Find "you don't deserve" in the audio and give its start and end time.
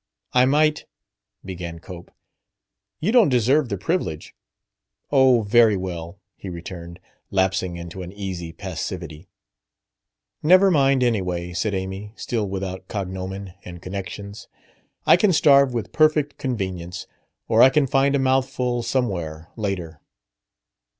3.01-3.69